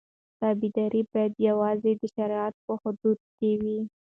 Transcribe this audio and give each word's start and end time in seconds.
تابعداري 0.41 1.01
باید 1.11 1.33
یوازې 1.47 1.91
د 1.95 2.03
شریعت 2.15 2.55
په 2.65 2.71
حدودو 2.81 3.25
کې 3.37 3.51
وي. 3.61 3.79